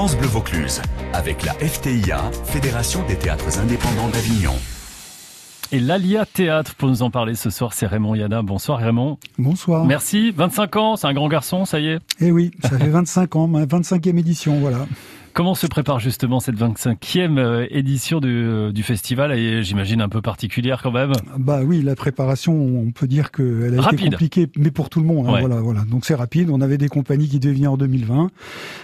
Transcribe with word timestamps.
France 0.00 0.16
Bleu 0.16 0.28
Vaucluse, 0.28 0.80
avec 1.12 1.44
la 1.44 1.52
FTIA, 1.52 2.30
Fédération 2.46 3.06
des 3.06 3.16
théâtres 3.16 3.58
indépendants 3.58 4.08
d'Avignon. 4.08 4.54
Et 5.72 5.78
l'Alia 5.78 6.24
Théâtre, 6.24 6.74
pour 6.74 6.88
nous 6.88 7.02
en 7.02 7.10
parler 7.10 7.34
ce 7.34 7.50
soir, 7.50 7.74
c'est 7.74 7.84
Raymond 7.86 8.14
Yana. 8.14 8.40
Bonsoir 8.40 8.78
Raymond. 8.78 9.18
Bonsoir. 9.36 9.84
Merci. 9.84 10.30
25 10.30 10.76
ans, 10.76 10.96
c'est 10.96 11.06
un 11.06 11.12
grand 11.12 11.28
garçon, 11.28 11.66
ça 11.66 11.80
y 11.80 11.88
est 11.88 11.98
Eh 12.18 12.32
oui, 12.32 12.50
ça 12.62 12.78
fait 12.78 12.88
25 12.88 13.36
ans, 13.36 13.46
ma 13.46 13.66
25e 13.66 14.16
édition, 14.16 14.58
voilà. 14.58 14.86
Comment 15.32 15.54
se 15.54 15.66
prépare 15.66 16.00
justement 16.00 16.40
cette 16.40 16.56
25e 16.56 17.38
euh, 17.38 17.66
édition 17.70 18.20
du, 18.20 18.28
euh, 18.28 18.72
du 18.72 18.82
festival 18.82 19.32
et 19.32 19.62
j'imagine 19.62 20.00
un 20.00 20.08
peu 20.08 20.20
particulière 20.20 20.82
quand 20.82 20.90
même 20.90 21.12
Bah 21.38 21.60
oui, 21.64 21.82
la 21.82 21.94
préparation, 21.94 22.52
on 22.52 22.90
peut 22.90 23.06
dire 23.06 23.30
qu'elle 23.30 23.78
a 23.78 23.92
été 23.92 24.10
compliquée, 24.10 24.48
mais 24.56 24.70
pour 24.70 24.90
tout 24.90 25.00
le 25.00 25.06
monde. 25.06 25.26
Hein, 25.28 25.40
voilà, 25.40 25.60
voilà. 25.60 25.82
Donc 25.82 26.04
c'est 26.04 26.14
rapide. 26.14 26.50
On 26.50 26.60
avait 26.60 26.78
des 26.78 26.88
compagnies 26.88 27.28
qui 27.28 27.38
devaient 27.38 27.54
venir 27.54 27.72
en 27.72 27.76
2020, 27.76 28.28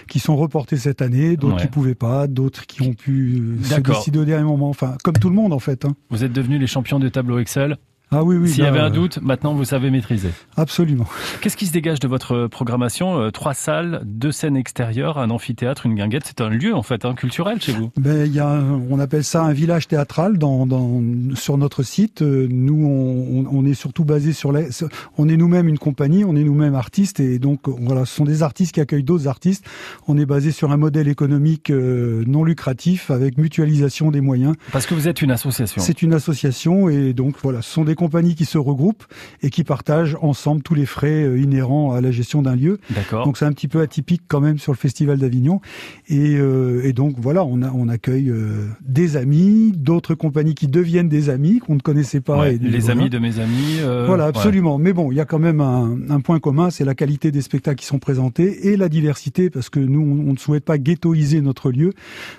qui 0.07 0.19
sont 0.19 0.37
reportées 0.37 0.77
cette 0.77 1.01
année, 1.01 1.35
d'autres 1.35 1.57
qui 1.57 1.67
pouvaient 1.67 1.95
pas, 1.95 2.27
d'autres 2.27 2.65
qui 2.65 2.81
ont 2.81 2.93
pu 2.93 3.57
euh, 3.59 3.63
se 3.63 3.79
décider 3.81 4.19
au 4.19 4.25
dernier 4.25 4.45
moment. 4.45 4.69
Enfin, 4.69 4.95
comme 5.03 5.17
tout 5.17 5.29
le 5.29 5.35
monde 5.35 5.53
en 5.53 5.59
fait. 5.59 5.83
Hein. 5.85 5.95
Vous 6.09 6.23
êtes 6.23 6.33
devenus 6.33 6.59
les 6.61 6.67
champions 6.67 6.99
de 6.99 7.09
tableau 7.09 7.39
Excel 7.39 7.77
ah 8.11 8.23
oui, 8.23 8.37
oui. 8.37 8.49
S'il 8.49 8.63
y 8.63 8.67
avait 8.67 8.79
un 8.79 8.89
doute, 8.89 9.19
maintenant 9.21 9.53
vous 9.53 9.65
savez 9.65 9.91
maîtriser. 9.91 10.29
Absolument. 10.55 11.05
Qu'est-ce 11.41 11.57
qui 11.57 11.65
se 11.65 11.73
dégage 11.73 11.99
de 11.99 12.07
votre 12.07 12.47
programmation 12.47 13.19
euh, 13.19 13.31
Trois 13.31 13.53
salles, 13.53 14.01
deux 14.05 14.31
scènes 14.31 14.55
extérieures, 14.55 15.17
un 15.17 15.29
amphithéâtre, 15.29 15.85
une 15.85 15.95
guinguette. 15.95 16.23
C'est 16.25 16.39
un 16.39 16.49
lieu 16.49 16.73
en 16.73 16.83
fait 16.83 17.03
un 17.03 17.15
culturel 17.15 17.61
chez 17.61 17.73
vous. 17.73 17.91
Ben 17.97 18.31
y 18.31 18.39
a, 18.39 18.63
on 18.89 18.99
appelle 18.99 19.25
ça 19.25 19.43
un 19.43 19.51
village 19.51 19.89
théâtral 19.89 20.37
dans, 20.37 20.65
dans 20.65 21.01
sur 21.35 21.57
notre 21.57 21.83
site. 21.83 22.21
Euh, 22.21 22.47
nous, 22.49 22.85
on, 22.87 23.45
on 23.51 23.65
est 23.65 23.73
surtout 23.73 24.05
basé 24.05 24.31
sur 24.31 24.53
les, 24.53 24.69
on 25.17 25.27
est 25.27 25.37
nous-mêmes 25.37 25.67
une 25.67 25.79
compagnie, 25.79 26.23
on 26.23 26.35
est 26.37 26.43
nous-mêmes 26.43 26.75
artistes 26.75 27.19
et 27.19 27.39
donc 27.39 27.67
voilà, 27.67 28.05
ce 28.05 28.15
sont 28.15 28.25
des 28.25 28.41
artistes 28.41 28.73
qui 28.73 28.79
accueillent 28.79 29.03
d'autres 29.03 29.27
artistes. 29.27 29.65
On 30.07 30.17
est 30.17 30.25
basé 30.25 30.51
sur 30.51 30.71
un 30.71 30.77
modèle 30.77 31.09
économique 31.09 31.69
euh, 31.71 32.23
non 32.25 32.45
lucratif 32.45 33.11
avec 33.11 33.37
mutualisation 33.37 34.11
des 34.11 34.21
moyens. 34.21 34.55
Parce 34.71 34.85
que 34.85 34.93
vous 34.93 35.09
êtes 35.09 35.21
une 35.21 35.31
association. 35.31 35.81
C'est 35.81 36.01
une 36.01 36.13
association 36.13 36.87
et 36.87 37.11
donc 37.11 37.35
voilà, 37.43 37.61
ce 37.61 37.69
sont 37.69 37.83
des 37.83 37.96
compagnies 37.97 38.35
qui 38.35 38.45
se 38.45 38.57
regroupent 38.57 39.03
et 39.41 39.49
qui 39.49 39.65
partagent 39.65 40.17
ensemble 40.21 40.61
tous 40.61 40.73
les 40.73 40.85
frais 40.85 41.23
euh, 41.23 41.39
inhérents 41.39 41.91
à 41.91 41.99
la 41.99 42.11
gestion 42.11 42.41
d'un 42.41 42.55
lieu. 42.55 42.79
D'accord. 42.91 43.25
Donc 43.25 43.37
c'est 43.37 43.45
un 43.45 43.51
petit 43.51 43.67
peu 43.67 43.81
atypique 43.81 44.21
quand 44.27 44.39
même 44.39 44.57
sur 44.57 44.71
le 44.71 44.77
Festival 44.77 45.17
d'Avignon. 45.17 45.59
Et, 46.07 46.35
euh, 46.37 46.85
et, 46.85 46.93
donc 46.93 47.15
voilà, 47.17 47.43
on, 47.43 47.61
a, 47.61 47.71
on 47.71 47.89
accueille 47.89 48.29
euh, 48.29 48.67
des 48.81 49.17
amis, 49.17 49.73
d'autres 49.75 50.15
compagnies 50.15 50.55
qui 50.55 50.67
deviennent 50.67 51.09
des 51.09 51.29
amis 51.29 51.59
qu'on 51.59 51.75
ne 51.75 51.81
connaissait 51.81 52.21
pas. 52.21 52.49
et 52.49 52.57
les 52.57 52.89
amis 52.89 53.09
de 53.09 53.19
mes 53.19 53.39
amis. 53.39 53.79
voilà, 54.05 54.25
absolument. 54.25 54.77
Mais 54.77 54.93
bon, 54.93 55.11
il 55.11 55.15
y 55.15 55.21
a 55.21 55.25
quand 55.25 55.39
même 55.39 55.59
un, 55.59 55.97
un 56.09 56.21
point 56.21 56.39
commun, 56.39 56.69
c'est 56.69 56.85
la 56.85 56.95
qualité 56.95 57.31
des 57.31 57.41
spectacles 57.41 57.79
qui 57.79 57.85
sont 57.85 57.99
présentés 57.99 58.67
et 58.69 58.77
la 58.77 58.87
diversité, 58.87 59.49
parce 59.49 59.69
que 59.69 59.79
nous, 59.79 60.01
on, 60.01 60.29
on 60.29 60.33
ne 60.33 60.37
souhaite 60.37 60.63
pas 60.63 60.77
ghettoiser 60.77 61.41
notre 61.41 61.71
lieu. 61.71 61.93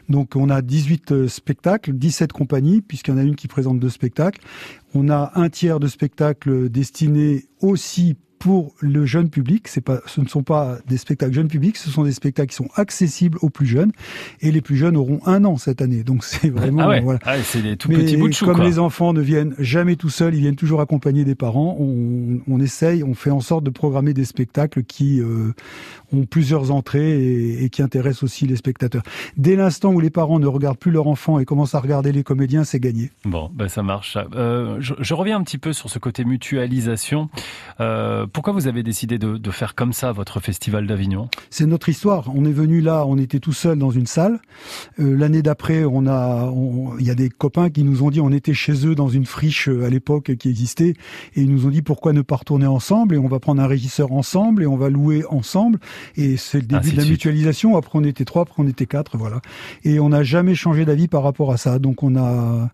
Donc 0.09 0.37
on 0.37 0.49
a 0.49 0.63
18 0.63 1.27
spectacles, 1.27 1.93
17 1.93 2.33
compagnies, 2.33 2.81
puisqu'il 2.81 3.11
y 3.11 3.15
en 3.15 3.19
a 3.19 3.23
une 3.23 3.37
qui 3.37 3.49
présente 3.49 3.81
deux 3.81 3.91
spectacles. 3.91 4.41
On 4.95 5.11
a 5.11 5.33
un 5.35 5.51
tiers 5.51 5.81
de 5.81 5.87
spectacles 5.87 6.69
destinés 6.71 7.47
aussi 7.61 8.17
pour 8.39 8.75
le 8.81 9.05
jeune 9.07 9.31
public. 9.31 9.69
C'est 9.69 9.81
pas, 9.81 10.01
ce 10.07 10.21
ne 10.21 10.27
sont 10.27 10.43
pas 10.43 10.79
des 10.87 10.97
spectacles 10.97 11.33
jeunes 11.33 11.49
publics, 11.49 11.77
ce 11.77 11.91
sont 11.91 12.05
des 12.05 12.13
spectacles 12.13 12.51
qui 12.51 12.57
sont 12.57 12.71
accessibles 12.75 13.39
aux 13.43 13.51
plus 13.51 13.67
jeunes. 13.67 13.93
Et 14.41 14.51
les 14.51 14.61
plus 14.61 14.77
jeunes 14.77 14.97
auront 14.97 15.21
un 15.27 15.45
an 15.45 15.57
cette 15.57 15.83
année. 15.83 16.03
Donc 16.05 16.25
c'est 16.25 16.51
vraiment. 16.51 16.83
Ah 16.83 16.89
ouais. 16.89 17.01
voilà. 17.01 17.21
Ah, 17.25 17.43
c'est 17.43 17.63
des 17.63 17.77
tout 17.77 17.89
petits 17.89 18.17
bouts 18.17 18.29
de 18.29 18.35
chou, 18.35 18.47
Comme 18.47 18.63
les 18.63 18.79
enfants 18.79 19.13
ne 19.13 19.21
viennent 19.21 19.55
jamais 19.59 19.97
tout 19.97 20.11
seuls, 20.11 20.35
ils 20.35 20.41
viennent 20.41 20.57
toujours 20.57 20.81
accompagnés 20.81 21.25
des 21.25 21.35
parents. 21.35 21.77
On, 21.79 22.41
on 22.49 22.61
essaye, 22.61 23.03
on 23.03 23.15
fait 23.15 23.31
en 23.31 23.41
sorte 23.41 23.65
de 23.65 23.71
programmer 23.71 24.15
des 24.15 24.25
spectacles 24.25 24.85
qui 24.85 25.21
euh, 25.21 25.53
ont 26.13 26.25
plusieurs 26.25 26.71
entrées 26.71 27.21
et, 27.21 27.65
et, 27.65 27.71
qui 27.71 27.83
intéressent 27.83 28.23
aussi 28.23 28.47
les 28.47 28.57
spectateurs. 28.57 29.03
Dès 29.37 29.57
l'instant 29.57 29.93
où 29.93 30.01
les 30.01 30.11
parents 30.11 30.39
ne 30.39 30.47
regardent 30.47 30.79
plus 30.79 30.91
leur 30.91 31.07
enfant 31.07 31.39
et 31.39 31.45
commencent 31.45 31.75
à 31.75 31.81
regarder 31.81 32.13
les 32.13 32.23
comédiens, 32.23 32.65
c'est 32.65 32.81
gagné. 32.81 33.11
Bon, 33.25 33.51
ben 33.53 33.69
ça 33.69 33.83
marche. 33.83 34.17
Euh, 34.35 34.77
je, 34.81 34.95
je, 34.99 35.15
reviens 35.15 35.39
un 35.39 35.43
petit 35.43 35.59
peu 35.59 35.73
sur 35.73 35.91
ce 35.91 35.99
côté 35.99 36.25
mutualisation. 36.25 37.29
Euh, 37.81 38.27
pourquoi 38.33 38.53
vous 38.53 38.67
avez 38.67 38.83
décidé 38.83 39.19
de, 39.19 39.37
de 39.37 39.51
faire 39.51 39.75
comme 39.75 39.93
ça 39.93 40.13
votre 40.13 40.41
festival 40.41 40.87
d'Avignon? 40.87 41.29
C'est 41.51 41.67
notre 41.67 41.89
histoire. 41.89 42.31
On 42.35 42.45
est 42.45 42.53
venu 42.53 42.81
là, 42.81 43.05
on 43.07 43.19
était 43.19 43.41
tout 43.41 43.53
seul 43.53 43.79
dans 43.79 43.91
une 43.91 44.07
salle. 44.07 44.41
Euh, 45.01 45.17
L'année 45.17 45.43
d'après, 45.43 45.85
on 45.85 46.07
a, 46.07 46.53
il 46.99 47.07
y 47.07 47.11
a 47.11 47.15
des 47.15 47.29
copains 47.29 47.71
qui 47.71 47.85
nous 47.85 48.03
ont 48.03 48.11
dit, 48.11 48.21
on 48.21 48.33
était 48.33 48.55
chez 48.55 48.87
eux 48.87 48.95
dans 48.95 49.09
une 49.09 49.27
friche 49.27 49.69
euh, 49.69 49.85
à 49.85 49.91
l'époque 49.91 50.37
qui 50.37 50.49
existait, 50.49 50.95
et 51.35 51.43
ils 51.43 51.51
nous 51.51 51.67
ont 51.67 51.71
dit 51.71 51.83
pourquoi 51.83 52.13
ne 52.13 52.23
pas 52.23 52.37
retourner 52.37 52.67
ensemble? 52.67 53.15
Et 53.15 53.19
on 53.19 53.29
va 53.29 53.39
prendre 53.39 53.63
un 53.63 53.67
régisseur 53.67 54.13
ensemble 54.13 54.63
et 54.63 54.67
on 54.67 54.77
va 54.77 54.91
louer 54.91 55.25
ensemble. 55.31 55.79
Et 56.17 56.37
c'est 56.37 56.61
le 56.61 56.67
début 56.67 56.93
de 56.93 56.97
la 56.97 57.05
mutualisation. 57.05 57.77
Après, 57.77 57.99
on 57.99 58.05
était 58.05 58.25
trois, 58.25 58.43
après 58.43 58.63
on 58.63 58.69
était 58.69 58.87
quatre, 58.87 59.17
voilà. 59.17 59.41
Et 59.85 60.01
on 60.01 60.11
n'a 60.11 60.23
jamais 60.23 60.55
changé 60.55 60.85
d'avis 60.85 61.09
par 61.09 61.23
rapport 61.23 61.53
à 61.53 61.57
ça. 61.57 61.79
Donc 61.79 62.03
on 62.03 62.17
a 62.17 62.71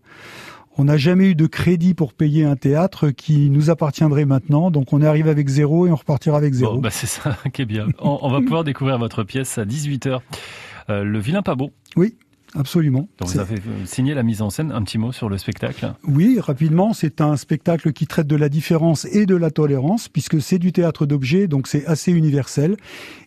on 0.77 0.85
n'a 0.85 0.97
jamais 0.97 1.27
eu 1.27 1.35
de 1.35 1.47
crédit 1.47 1.93
pour 1.93 2.13
payer 2.13 2.43
un 2.43 2.55
théâtre 2.55 3.09
qui 3.09 3.49
nous 3.49 3.69
appartiendrait 3.69 4.25
maintenant. 4.25 4.71
Donc 4.71 4.93
on 4.93 5.01
est 5.01 5.07
arrivé 5.07 5.29
avec 5.29 5.47
zéro 5.47 5.87
et 5.87 5.91
on 5.91 5.95
repartira 5.95 6.37
avec 6.37 6.53
zéro. 6.53 6.75
Bon, 6.75 6.81
bah 6.81 6.91
c'est 6.91 7.07
ça 7.07 7.37
qui 7.53 7.61
est 7.61 7.65
bien. 7.65 7.87
on, 7.99 8.19
on, 8.21 8.29
va 8.29 8.41
pouvoir 8.41 8.63
découvrir 8.63 8.97
votre 8.97 9.23
pièce 9.23 9.57
à 9.57 9.65
18h. 9.65 10.19
Euh, 10.89 11.03
le 11.03 11.19
vilain 11.19 11.41
pas 11.41 11.55
beau. 11.55 11.71
Oui. 11.95 12.15
Absolument. 12.53 13.09
Donc 13.19 13.29
vous 13.29 13.39
avez 13.39 13.61
signé 13.85 14.13
la 14.13 14.23
mise 14.23 14.41
en 14.41 14.49
scène. 14.49 14.71
Un 14.71 14.81
petit 14.83 14.97
mot 14.97 15.11
sur 15.11 15.27
le 15.27 15.37
spectacle 15.37 15.93
Oui, 16.07 16.39
rapidement. 16.39 16.93
C'est 16.93 17.19
un 17.19 17.35
spectacle 17.35 17.91
qui 17.91 18.07
traite 18.07 18.27
de 18.27 18.35
la 18.35 18.47
différence 18.47 19.05
et 19.05 19.25
de 19.25 19.35
la 19.35 19.51
tolérance, 19.51 20.07
puisque 20.07 20.41
c'est 20.41 20.59
du 20.59 20.71
théâtre 20.71 21.05
d'objets, 21.05 21.47
donc 21.47 21.67
c'est 21.67 21.85
assez 21.85 22.11
universel. 22.11 22.77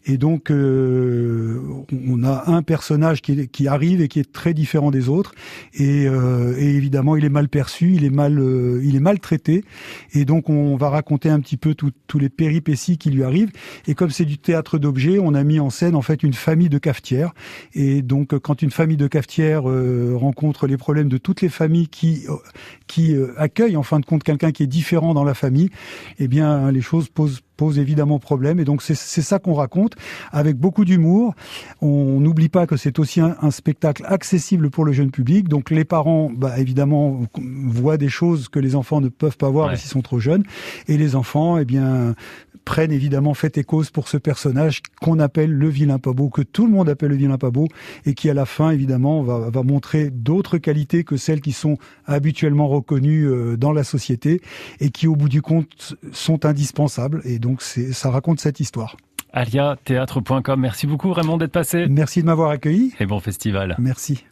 Et 0.06 0.16
donc, 0.16 0.50
euh, 0.50 1.60
on 1.92 2.24
a 2.24 2.50
un 2.50 2.62
personnage 2.62 3.20
qui, 3.20 3.48
qui, 3.48 3.68
arrive 3.68 4.00
et 4.00 4.08
qui 4.08 4.20
est 4.20 4.32
très 4.32 4.54
différent 4.54 4.90
des 4.90 5.10
autres. 5.10 5.34
Et, 5.74 6.06
euh, 6.06 6.56
et 6.58 6.74
évidemment, 6.76 7.14
il 7.16 7.24
est 7.26 7.30
mal 7.30 7.48
perçu, 7.48 7.92
il 7.94 8.04
est 8.04 8.10
mal, 8.10 8.38
euh, 8.38 8.80
il 8.82 8.96
est 8.96 9.00
mal 9.00 9.18
traité. 9.20 9.64
Et 10.14 10.24
donc, 10.24 10.48
on 10.48 10.76
va 10.76 10.88
raconter 10.88 11.28
un 11.28 11.40
petit 11.40 11.58
peu 11.58 11.74
tous 11.74 12.18
les 12.18 12.30
péripéties 12.30 12.96
qui 12.96 13.10
lui 13.10 13.24
arrivent. 13.24 13.52
Et 13.86 13.94
comme 13.94 14.10
c'est 14.10 14.24
du 14.24 14.38
théâtre 14.38 14.78
d'objets, 14.78 15.18
on 15.18 15.34
a 15.34 15.44
mis 15.44 15.60
en 15.60 15.68
scène 15.68 15.94
en 15.94 16.02
fait 16.02 16.22
une 16.22 16.32
famille 16.32 16.70
de 16.70 16.78
cafetières. 16.78 17.34
Et 17.74 18.00
donc, 18.00 18.38
quand 18.38 18.62
une 18.62 18.70
famille 18.70 18.96
de 18.96 19.06
cafetières 19.06 19.17
euh, 19.40 20.14
rencontre 20.16 20.66
les 20.66 20.76
problèmes 20.76 21.08
de 21.08 21.18
toutes 21.18 21.40
les 21.40 21.48
familles 21.48 21.88
qui 21.88 22.26
qui 22.86 23.14
accueillent 23.36 23.76
en 23.76 23.82
fin 23.82 24.00
de 24.00 24.06
compte 24.06 24.22
quelqu'un 24.22 24.50
qui 24.50 24.62
est 24.62 24.68
différent 24.68 25.14
dans 25.14 25.24
la 25.24 25.34
famille, 25.34 25.70
eh 26.18 26.28
bien, 26.28 26.70
les 26.70 26.80
choses 26.80 27.08
posent 27.08 27.42
pose 27.58 27.78
évidemment 27.78 28.18
problème. 28.18 28.58
Et 28.60 28.64
donc 28.64 28.80
c'est 28.80 28.94
ça 28.94 29.38
qu'on 29.38 29.52
raconte 29.52 29.96
avec 30.32 30.56
beaucoup 30.56 30.86
d'humour. 30.86 31.34
On 31.82 32.20
n'oublie 32.20 32.48
pas 32.48 32.66
que 32.66 32.78
c'est 32.78 32.98
aussi 32.98 33.20
un, 33.20 33.36
un, 33.42 33.50
spectacle 33.50 34.04
accessible 34.06 34.70
pour 34.70 34.86
le 34.86 34.92
jeune 34.92 35.10
public. 35.10 35.48
Donc 35.48 35.70
les 35.70 35.84
parents, 35.84 36.30
bah, 36.34 36.58
évidemment, 36.58 37.20
voient 37.36 37.98
des 37.98 38.08
choses 38.08 38.48
que 38.48 38.60
les 38.60 38.76
enfants 38.76 39.02
ne 39.02 39.08
peuvent 39.08 39.36
pas 39.36 39.50
voir 39.50 39.68
ouais. 39.68 39.76
s'ils 39.76 39.90
sont 39.90 40.02
trop 40.02 40.20
jeunes. 40.20 40.44
Et 40.86 40.96
les 40.96 41.16
enfants, 41.16 41.58
eh 41.58 41.64
bien, 41.66 42.14
prennent 42.68 42.92
évidemment 42.92 43.32
fait 43.32 43.56
et 43.56 43.64
cause 43.64 43.88
pour 43.88 44.08
ce 44.08 44.18
personnage 44.18 44.82
qu'on 45.00 45.20
appelle 45.20 45.50
le 45.50 45.70
vilain 45.70 45.98
pas 45.98 46.12
beau, 46.12 46.28
que 46.28 46.42
tout 46.42 46.66
le 46.66 46.72
monde 46.72 46.90
appelle 46.90 47.08
le 47.08 47.16
vilain 47.16 47.38
pas 47.38 47.50
beau, 47.50 47.66
et 48.04 48.12
qui 48.12 48.28
à 48.28 48.34
la 48.34 48.44
fin, 48.44 48.72
évidemment, 48.72 49.22
va, 49.22 49.48
va 49.48 49.62
montrer 49.62 50.10
d'autres 50.10 50.58
qualités 50.58 51.02
que 51.02 51.16
celles 51.16 51.40
qui 51.40 51.52
sont 51.52 51.78
habituellement 52.04 52.68
reconnues 52.68 53.24
euh, 53.24 53.56
dans 53.56 53.72
la 53.72 53.84
société 53.84 54.42
et 54.80 54.90
qui, 54.90 55.06
au 55.06 55.16
bout 55.16 55.30
du 55.30 55.40
compte, 55.40 55.96
sont 56.12 56.44
indispensables. 56.44 57.22
Et 57.24 57.38
donc, 57.38 57.62
ça 57.62 58.10
raconte 58.10 58.38
cette 58.38 58.60
histoire. 58.60 58.98
aliatheatre.com. 59.32 60.60
Merci 60.60 60.86
beaucoup 60.86 61.10
Raymond 61.14 61.38
d'être 61.38 61.52
passé. 61.52 61.86
Merci 61.88 62.20
de 62.20 62.26
m'avoir 62.26 62.50
accueilli. 62.50 62.92
Et 63.00 63.06
bon 63.06 63.18
festival. 63.18 63.76
Merci. 63.78 64.26